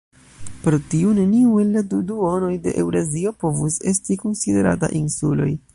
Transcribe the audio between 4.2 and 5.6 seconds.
konsiderata insuloj.